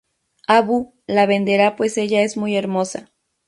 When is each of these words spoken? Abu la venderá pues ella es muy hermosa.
Abu 0.47 0.95
la 1.05 1.27
venderá 1.27 1.75
pues 1.75 1.95
ella 1.99 2.23
es 2.23 2.35
muy 2.35 2.55
hermosa. 2.55 3.11